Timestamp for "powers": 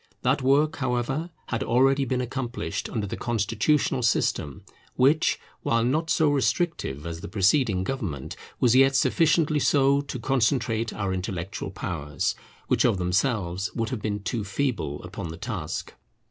11.69-12.33